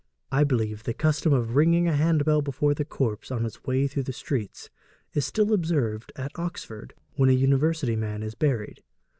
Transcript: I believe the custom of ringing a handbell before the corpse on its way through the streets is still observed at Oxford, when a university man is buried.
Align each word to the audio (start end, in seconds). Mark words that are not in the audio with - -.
I 0.31 0.43
believe 0.43 0.81
the 0.81 0.95
custom 0.95 1.31
of 1.31 1.55
ringing 1.55 1.87
a 1.87 1.95
handbell 1.95 2.41
before 2.41 2.73
the 2.73 2.83
corpse 2.83 3.29
on 3.29 3.45
its 3.45 3.63
way 3.65 3.85
through 3.85 4.01
the 4.01 4.11
streets 4.13 4.71
is 5.13 5.27
still 5.27 5.53
observed 5.53 6.11
at 6.15 6.31
Oxford, 6.39 6.95
when 7.17 7.29
a 7.29 7.33
university 7.33 7.95
man 7.95 8.23
is 8.23 8.33
buried. 8.33 8.81